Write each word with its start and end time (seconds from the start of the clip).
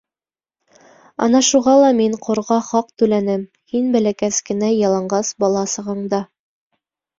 Ана 1.25 1.41
шуға 1.47 1.75
ла 1.81 1.91
мин 1.99 2.15
Ҡорға 2.29 2.57
хаҡ 2.71 2.89
түләнем, 3.03 3.45
һин 3.75 3.93
бәләкәс 3.99 4.41
кенә 4.51 4.73
яланғас 4.81 5.33
бала 5.45 5.65
сағыңда. 5.77 6.27